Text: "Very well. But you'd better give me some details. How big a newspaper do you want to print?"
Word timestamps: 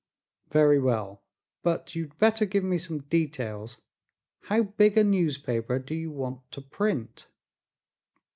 "Very 0.49 0.79
well. 0.79 1.21
But 1.61 1.93
you'd 1.93 2.17
better 2.17 2.47
give 2.47 2.63
me 2.63 2.79
some 2.79 3.01
details. 3.03 3.81
How 4.45 4.63
big 4.63 4.97
a 4.97 5.03
newspaper 5.03 5.77
do 5.77 5.93
you 5.93 6.09
want 6.09 6.41
to 6.53 6.61
print?" 6.61 7.27